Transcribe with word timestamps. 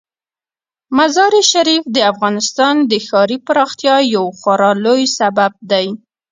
مزارشریف 0.97 1.83
د 1.95 1.97
افغانستان 2.11 2.75
د 2.91 2.93
ښاري 3.07 3.37
پراختیا 3.47 3.95
یو 4.15 4.25
خورا 4.39 4.71
لوی 4.85 5.05
سبب 5.17 5.51
دی. 5.71 5.87